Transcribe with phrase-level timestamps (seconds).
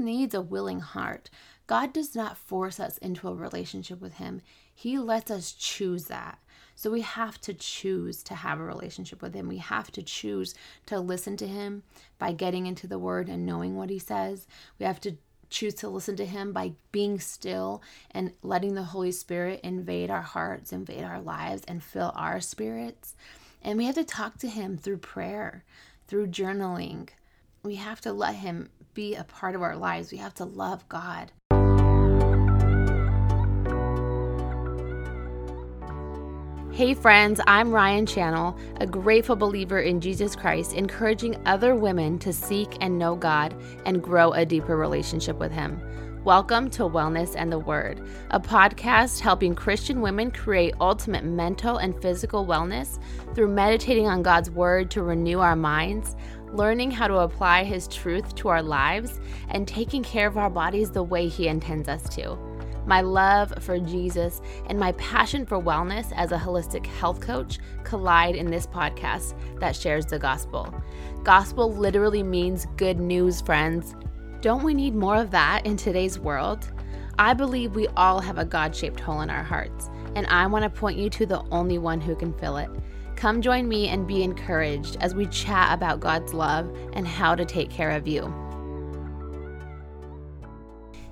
[0.00, 1.30] needs a willing heart.
[1.66, 4.42] God does not force us into a relationship with Him,
[4.74, 6.38] He lets us choose that.
[6.74, 9.48] So we have to choose to have a relationship with Him.
[9.48, 10.54] We have to choose
[10.86, 11.82] to listen to Him
[12.18, 14.46] by getting into the Word and knowing what He says.
[14.78, 15.18] We have to
[15.50, 20.22] choose to listen to Him by being still and letting the Holy Spirit invade our
[20.22, 23.14] hearts, invade our lives, and fill our spirits.
[23.62, 25.64] And we have to talk to Him through prayer,
[26.08, 27.10] through journaling.
[27.62, 30.10] We have to let Him be a part of our lives.
[30.10, 31.30] We have to love God.
[36.72, 42.32] Hey, friends, I'm Ryan Channel, a grateful believer in Jesus Christ, encouraging other women to
[42.32, 43.54] seek and know God
[43.84, 45.78] and grow a deeper relationship with Him.
[46.24, 51.98] Welcome to Wellness and the Word, a podcast helping Christian women create ultimate mental and
[52.02, 52.98] physical wellness
[53.34, 56.16] through meditating on God's Word to renew our minds,
[56.52, 60.90] learning how to apply His truth to our lives, and taking care of our bodies
[60.90, 62.36] the way He intends us to.
[62.84, 68.36] My love for Jesus and my passion for wellness as a holistic health coach collide
[68.36, 70.74] in this podcast that shares the gospel.
[71.22, 73.94] Gospel literally means good news, friends.
[74.40, 76.66] Don't we need more of that in today's world?
[77.18, 80.62] I believe we all have a God shaped hole in our hearts, and I want
[80.62, 82.70] to point you to the only one who can fill it.
[83.16, 87.44] Come join me and be encouraged as we chat about God's love and how to
[87.44, 88.32] take care of you.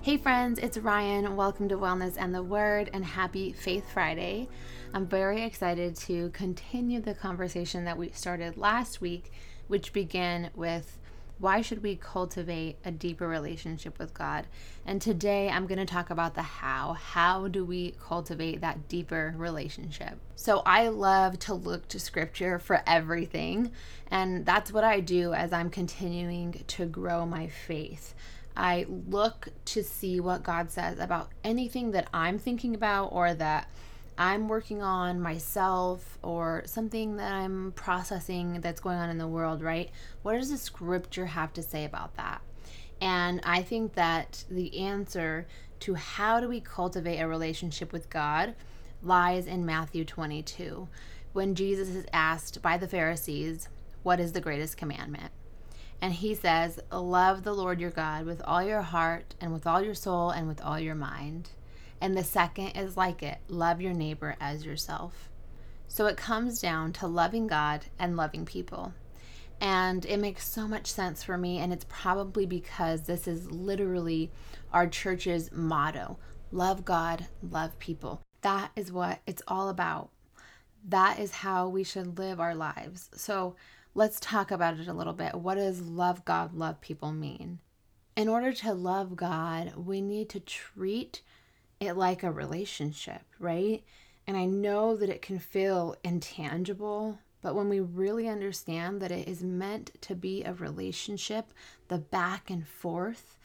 [0.00, 1.36] Hey friends, it's Ryan.
[1.36, 4.48] Welcome to Wellness and the Word and happy Faith Friday.
[4.94, 9.32] I'm very excited to continue the conversation that we started last week,
[9.66, 10.98] which began with
[11.38, 14.46] why should we cultivate a deeper relationship with God?
[14.84, 16.94] And today I'm going to talk about the how.
[16.94, 20.18] How do we cultivate that deeper relationship?
[20.34, 23.72] So I love to look to scripture for everything,
[24.10, 28.14] and that's what I do as I'm continuing to grow my faith.
[28.56, 33.70] I look to see what God says about anything that I'm thinking about or that
[34.18, 39.62] I'm working on myself or something that I'm processing that's going on in the world,
[39.62, 39.90] right?
[40.22, 42.42] What does the scripture have to say about that?
[43.00, 45.46] And I think that the answer
[45.80, 48.56] to how do we cultivate a relationship with God
[49.04, 50.88] lies in Matthew 22
[51.32, 53.68] when Jesus is asked by the Pharisees,
[54.02, 55.30] What is the greatest commandment?
[56.00, 59.80] And he says, Love the Lord your God with all your heart and with all
[59.80, 61.50] your soul and with all your mind.
[62.00, 65.28] And the second is like it love your neighbor as yourself.
[65.88, 68.92] So it comes down to loving God and loving people.
[69.60, 71.58] And it makes so much sense for me.
[71.58, 74.30] And it's probably because this is literally
[74.72, 76.18] our church's motto
[76.50, 78.22] love God, love people.
[78.40, 80.10] That is what it's all about.
[80.86, 83.10] That is how we should live our lives.
[83.14, 83.56] So
[83.94, 85.34] let's talk about it a little bit.
[85.34, 87.58] What does love God, love people mean?
[88.16, 91.22] In order to love God, we need to treat
[91.80, 93.84] it like a relationship, right?
[94.26, 99.28] And I know that it can feel intangible, but when we really understand that it
[99.28, 101.52] is meant to be a relationship,
[101.88, 103.36] the back and forth,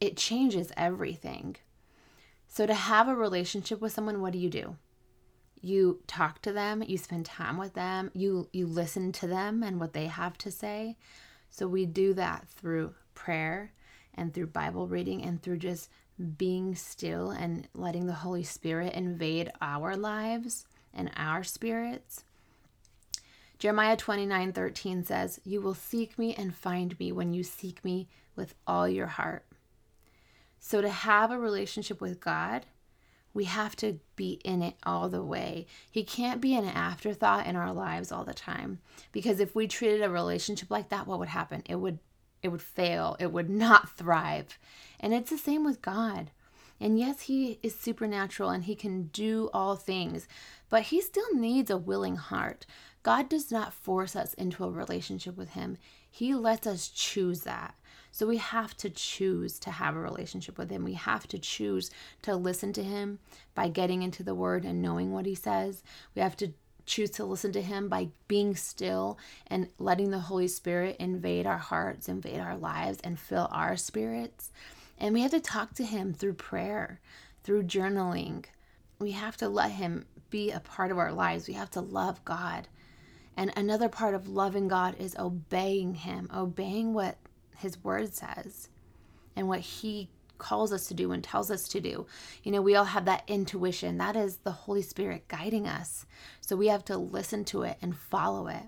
[0.00, 1.56] it changes everything.
[2.46, 4.76] So, to have a relationship with someone, what do you do?
[5.62, 9.80] you talk to them you spend time with them you you listen to them and
[9.80, 10.96] what they have to say
[11.50, 13.72] so we do that through prayer
[14.18, 15.90] and through bible reading and through just
[16.36, 22.24] being still and letting the holy spirit invade our lives and our spirits
[23.58, 28.08] jeremiah 29 13 says you will seek me and find me when you seek me
[28.36, 29.46] with all your heart
[30.58, 32.66] so to have a relationship with god
[33.34, 35.66] we have to be in it all the way.
[35.90, 38.80] He can't be an afterthought in our lives all the time.
[39.12, 41.62] Because if we treated a relationship like that, what would happen?
[41.66, 42.00] It would
[42.42, 43.16] it would fail.
[43.18, 44.58] It would not thrive.
[45.00, 46.30] And it's the same with God.
[46.80, 50.28] And yes, he is supernatural and he can do all things,
[50.68, 52.66] but he still needs a willing heart.
[53.02, 55.76] God does not force us into a relationship with him.
[56.08, 57.74] He lets us choose that.
[58.10, 60.84] So we have to choose to have a relationship with Him.
[60.84, 61.90] We have to choose
[62.22, 63.18] to listen to Him
[63.54, 65.82] by getting into the Word and knowing what He says.
[66.14, 66.52] We have to
[66.88, 71.58] choose to listen to Him by being still and letting the Holy Spirit invade our
[71.58, 74.50] hearts, invade our lives, and fill our spirits.
[74.98, 77.00] And we have to talk to Him through prayer,
[77.44, 78.46] through journaling.
[78.98, 81.46] We have to let Him be a part of our lives.
[81.46, 82.68] We have to love God.
[83.36, 87.18] And another part of loving God is obeying Him, obeying what
[87.58, 88.68] his word says
[89.36, 90.08] and what he
[90.38, 92.06] calls us to do and tells us to do.
[92.42, 93.98] You know, we all have that intuition.
[93.98, 96.06] That is the Holy Spirit guiding us.
[96.40, 98.62] So we have to listen to it and follow it.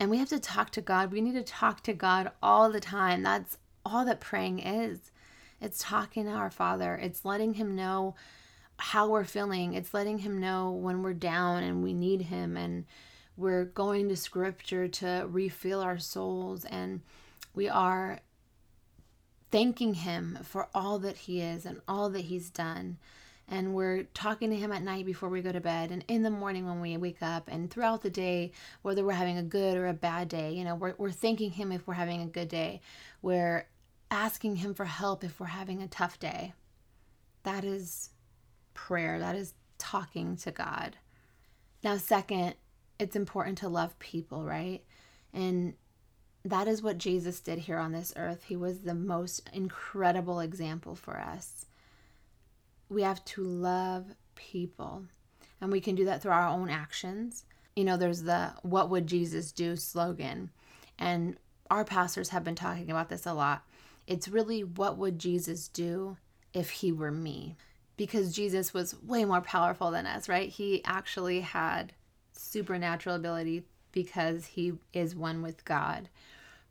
[0.00, 1.12] And we have to talk to God.
[1.12, 3.22] We need to talk to God all the time.
[3.22, 3.56] That's
[3.86, 5.12] all that praying is.
[5.60, 6.96] It's talking to our Father.
[6.96, 8.16] It's letting Him know
[8.76, 9.74] how we're feeling.
[9.74, 12.56] It's letting Him know when we're down and we need Him.
[12.56, 12.84] And
[13.36, 16.64] we're going to Scripture to refill our souls.
[16.64, 17.00] And
[17.54, 18.20] we are
[19.54, 22.98] thanking Him for all that He is and all that He's done.
[23.46, 26.30] And we're talking to Him at night before we go to bed and in the
[26.30, 28.50] morning when we wake up and throughout the day,
[28.82, 30.50] whether we're having a good or a bad day.
[30.50, 32.80] You know, we're, we're thanking Him if we're having a good day.
[33.22, 33.68] We're
[34.10, 36.52] asking Him for help if we're having a tough day.
[37.44, 38.10] That is
[38.72, 40.96] prayer, that is talking to God.
[41.84, 42.56] Now, second,
[42.98, 44.82] it's important to love people, right?
[45.32, 45.74] And
[46.44, 48.44] that is what Jesus did here on this earth.
[48.44, 51.66] He was the most incredible example for us.
[52.88, 55.04] We have to love people,
[55.60, 57.44] and we can do that through our own actions.
[57.74, 60.50] You know, there's the What Would Jesus Do slogan,
[60.98, 61.36] and
[61.70, 63.64] our pastors have been talking about this a lot.
[64.06, 66.18] It's really what would Jesus do
[66.52, 67.56] if he were me?
[67.96, 70.50] Because Jesus was way more powerful than us, right?
[70.50, 71.94] He actually had
[72.32, 73.64] supernatural ability
[73.94, 76.10] because he is one with God.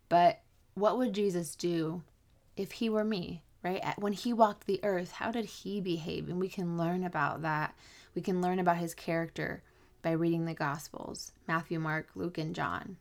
[0.09, 0.41] But
[0.75, 2.03] what would Jesus do
[2.55, 3.81] if he were me, right?
[3.97, 6.29] When he walked the earth, how did he behave?
[6.29, 7.73] And we can learn about that.
[8.13, 9.63] We can learn about his character
[10.03, 12.97] by reading the Gospels Matthew, Mark, Luke, and John.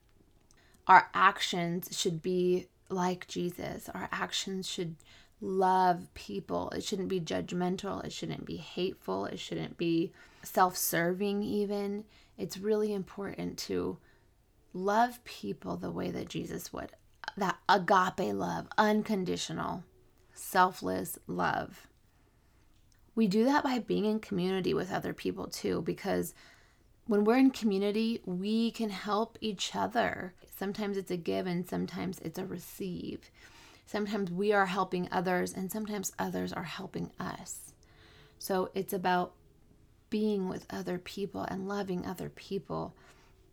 [0.87, 3.91] Our actions should be like Jesus.
[3.93, 4.95] Our actions should
[5.41, 6.71] love people.
[6.71, 8.05] It shouldn't be judgmental.
[8.05, 9.27] It shouldn't be hateful.
[9.27, 12.05] It shouldn't be self serving, even.
[12.39, 13.99] It's really important to
[14.73, 16.93] love people the way that Jesus would
[17.37, 19.85] that agape love, unconditional,
[20.35, 21.87] selfless love.
[23.15, 26.35] We do that by being in community with other people too, because
[27.07, 30.35] when we're in community, we can help each other.
[30.57, 33.31] Sometimes it's a give and sometimes it's a receive.
[33.87, 37.75] Sometimes we are helping others and sometimes others are helping us.
[38.39, 39.35] So it's about
[40.09, 42.95] being with other people and loving other people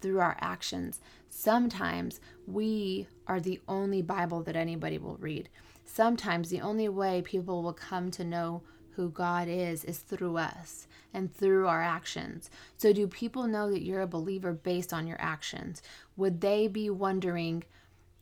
[0.02, 1.00] through our actions.
[1.30, 5.50] Sometimes we are the only Bible that anybody will read.
[5.86, 8.62] Sometimes the only way people will come to know
[8.92, 12.50] who God is is through us and through our actions.
[12.78, 15.82] So, do people know that you're a believer based on your actions?
[16.18, 17.64] Would they be wondering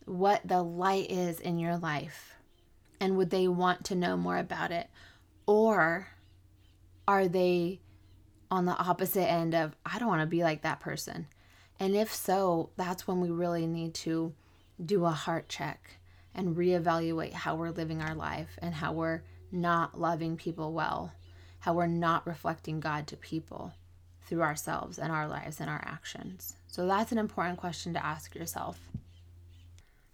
[0.06, 2.35] what the light is in your life?
[3.00, 4.88] And would they want to know more about it?
[5.45, 6.09] Or
[7.07, 7.79] are they
[8.51, 11.27] on the opposite end of, I don't want to be like that person?
[11.79, 14.33] And if so, that's when we really need to
[14.83, 15.97] do a heart check
[16.33, 19.21] and reevaluate how we're living our life and how we're
[19.51, 21.13] not loving people well,
[21.59, 23.74] how we're not reflecting God to people
[24.21, 26.53] through ourselves and our lives and our actions.
[26.68, 28.79] So that's an important question to ask yourself.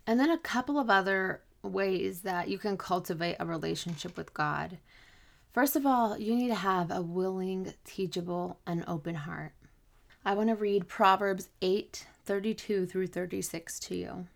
[0.05, 4.77] And then a couple of other ways that you can cultivate a relationship with God.
[5.51, 9.53] First of all, you need to have a willing, teachable, and open heart.
[10.25, 14.27] I want to read Proverbs 8 32 through 36 to you.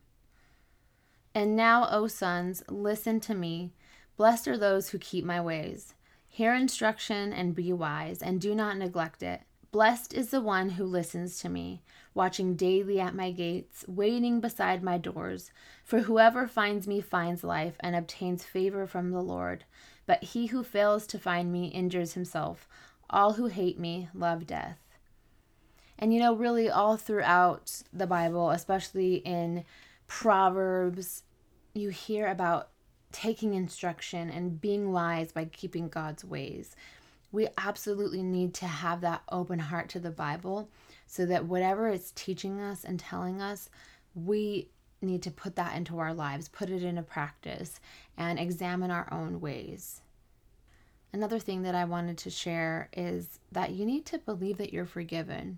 [1.34, 3.72] And now, O sons, listen to me.
[4.18, 5.94] Blessed are those who keep my ways.
[6.28, 9.44] Hear instruction and be wise, and do not neglect it.
[9.72, 14.84] Blessed is the one who listens to me, watching daily at my gates, waiting beside
[14.84, 15.52] my doors.
[15.86, 19.64] For whoever finds me finds life and obtains favor from the Lord.
[20.06, 22.68] But he who fails to find me injures himself.
[23.10, 24.80] All who hate me love death.
[26.00, 29.64] And you know, really, all throughout the Bible, especially in
[30.06, 31.24] Proverbs,
[31.74, 32.70] you hear about
[33.12, 36.76] taking instruction and being wise by keeping God's ways.
[37.32, 40.70] We absolutely need to have that open heart to the Bible
[41.08, 43.70] so that whatever it's teaching us and telling us,
[44.14, 44.70] we
[45.02, 47.80] need to put that into our lives, put it into practice,
[48.18, 50.02] and examine our own ways.
[51.14, 54.86] Another thing that I wanted to share is that you need to believe that you're
[54.86, 55.58] forgiven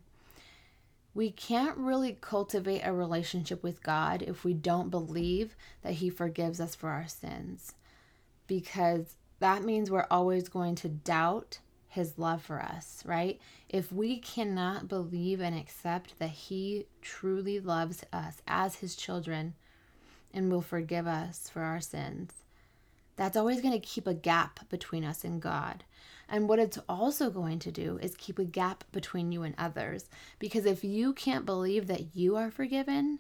[1.14, 6.60] we can't really cultivate a relationship with God if we don't believe that He forgives
[6.60, 7.74] us for our sins.
[8.48, 13.40] Because that means we're always going to doubt His love for us, right?
[13.68, 19.56] If we cannot believe and accept that He truly loves us as His children
[20.34, 22.34] and will forgive us for our sins,
[23.16, 25.84] that's always going to keep a gap between us and God.
[26.30, 30.06] And what it's also going to do is keep a gap between you and others.
[30.38, 33.20] Because if you can't believe that you are forgiven,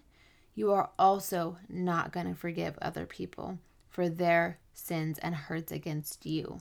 [0.53, 3.57] you are also not going to forgive other people
[3.89, 6.59] for their sins and hurts against you.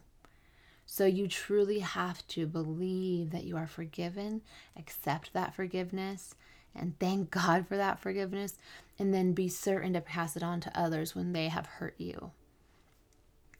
[0.86, 4.40] So you truly have to believe that you are forgiven,
[4.74, 6.34] accept that forgiveness,
[6.74, 8.56] and thank God for that forgiveness,
[8.98, 12.30] and then be certain to pass it on to others when they have hurt you.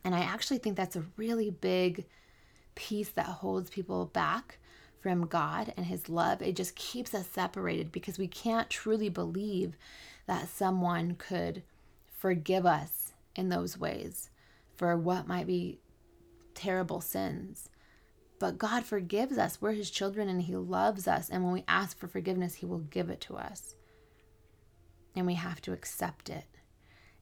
[0.04, 2.06] And I actually think that's a really big
[2.78, 4.58] piece that holds people back
[5.00, 6.40] from God and His love.
[6.40, 9.76] It just keeps us separated because we can't truly believe
[10.26, 11.64] that someone could
[12.16, 14.30] forgive us in those ways
[14.76, 15.80] for what might be
[16.54, 17.68] terrible sins.
[18.38, 19.60] But God forgives us.
[19.60, 21.28] We're His children and He loves us.
[21.28, 23.74] And when we ask for forgiveness, He will give it to us.
[25.16, 26.46] And we have to accept it.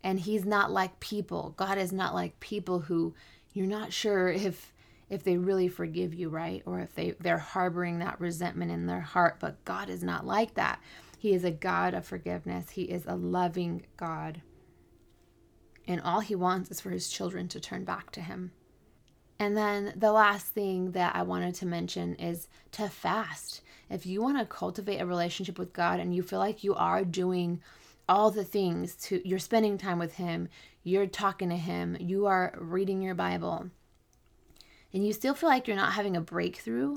[0.04, 1.54] And He's not like people.
[1.56, 3.14] God is not like people who
[3.54, 4.74] you're not sure if
[5.08, 6.62] if they really forgive you, right?
[6.66, 9.36] Or if they, they're harboring that resentment in their heart.
[9.38, 10.80] But God is not like that.
[11.18, 14.42] He is a God of forgiveness, He is a loving God.
[15.88, 18.52] And all He wants is for His children to turn back to Him.
[19.38, 23.60] And then the last thing that I wanted to mention is to fast.
[23.90, 27.04] If you want to cultivate a relationship with God and you feel like you are
[27.04, 27.60] doing
[28.08, 30.48] all the things to you're spending time with him,
[30.84, 33.68] you're talking to him, you are reading your Bible,
[34.96, 36.96] and you still feel like you're not having a breakthrough,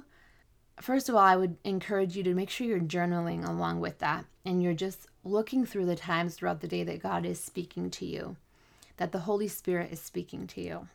[0.79, 4.24] first of all, I would encourage you to make sure you're journaling along with that
[4.46, 8.06] and you're just looking through the times throughout the day that God is speaking to
[8.06, 8.38] you,
[8.96, 10.88] that the Holy Spirit is speaking to you.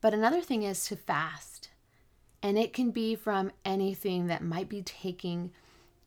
[0.00, 1.70] But another thing is to fast.
[2.40, 5.50] And it can be from anything that might be taking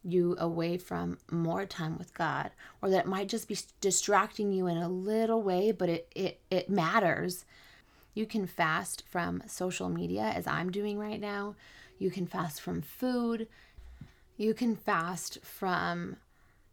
[0.01, 4.77] you away from more time with God, or that might just be distracting you in
[4.77, 7.43] a little way, but it, it, it matters.
[8.13, 11.55] You can fast from social media, as I'm doing right now.
[11.97, 13.47] You can fast from food.
[14.37, 16.17] You can fast from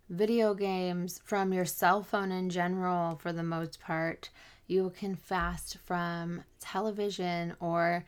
[0.09, 4.31] video games, from your cell phone in general, for the most part.
[4.67, 8.05] You can fast from television or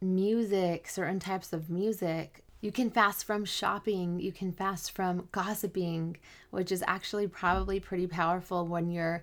[0.00, 2.44] music, certain types of music.
[2.60, 4.18] You can fast from shopping.
[4.18, 6.16] You can fast from gossiping,
[6.50, 9.22] which is actually probably pretty powerful when you're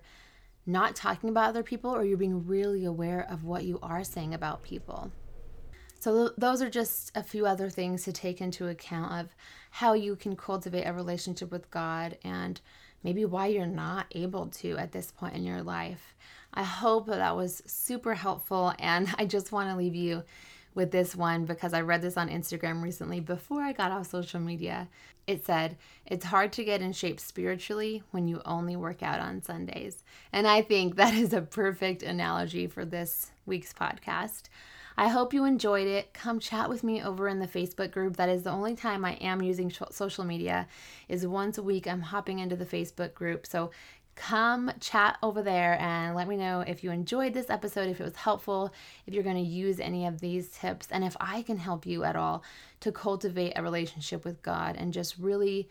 [0.66, 4.34] not talking about other people or you're being really aware of what you are saying
[4.34, 5.10] about people.
[5.98, 9.34] So, those are just a few other things to take into account of
[9.70, 12.60] how you can cultivate a relationship with God and
[13.02, 16.14] maybe why you're not able to at this point in your life.
[16.52, 20.22] I hope that, was super helpful, and I just want to leave you
[20.76, 24.38] with this one because I read this on Instagram recently before I got off social
[24.38, 24.88] media.
[25.26, 29.42] It said, It's hard to get in shape spiritually when you only work out on
[29.42, 30.04] Sundays.
[30.32, 34.42] And I think that is a perfect analogy for this week's podcast.
[34.98, 36.14] I hope you enjoyed it.
[36.14, 38.16] Come chat with me over in the Facebook group.
[38.16, 40.68] That is the only time I am using social media
[41.08, 43.46] is once a week I'm hopping into the Facebook group.
[43.46, 43.70] So
[44.16, 48.04] come chat over there and let me know if you enjoyed this episode, if it
[48.04, 48.72] was helpful,
[49.06, 52.02] if you're going to use any of these tips, and if I can help you
[52.02, 52.42] at all
[52.80, 55.68] to cultivate a relationship with God and just really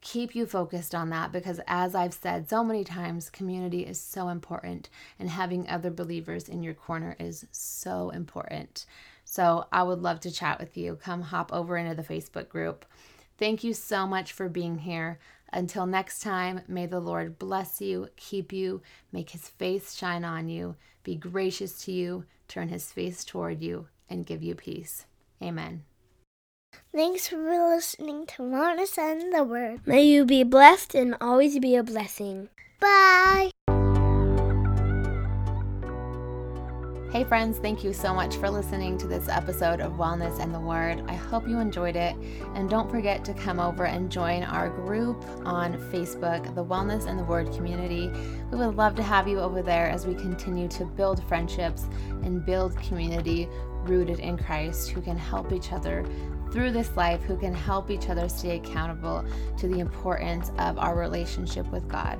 [0.00, 4.28] keep you focused on that because as I've said so many times, community is so
[4.28, 8.84] important and having other believers in your corner is so important.
[9.24, 10.96] So I would love to chat with you.
[10.96, 12.84] Come hop over into the Facebook group.
[13.38, 15.18] Thank you so much for being here.
[15.52, 18.82] Until next time, may the Lord bless you, keep you,
[19.12, 23.88] make his face shine on you, be gracious to you, turn his face toward you,
[24.08, 25.06] and give you peace.
[25.42, 25.84] Amen.
[26.94, 29.80] Thanks for listening to Wellness and the Word.
[29.86, 32.48] May you be blessed and always be a blessing.
[32.80, 33.50] Bye.
[37.12, 40.58] Hey, friends, thank you so much for listening to this episode of Wellness and the
[40.58, 41.04] Word.
[41.08, 42.16] I hope you enjoyed it.
[42.54, 47.18] And don't forget to come over and join our group on Facebook, the Wellness and
[47.18, 48.10] the Word community.
[48.50, 51.84] We would love to have you over there as we continue to build friendships
[52.22, 53.46] and build community
[53.82, 56.06] rooted in Christ who can help each other
[56.50, 59.22] through this life, who can help each other stay accountable
[59.58, 62.18] to the importance of our relationship with God.